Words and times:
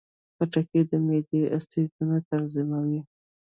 خټکی 0.35 0.81
د 0.89 0.91
معدې 1.05 1.41
اسیدونه 1.57 2.15
تنظیموي. 2.29 3.01